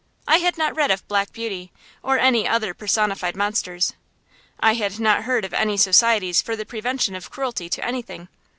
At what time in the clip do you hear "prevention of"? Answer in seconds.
6.65-7.29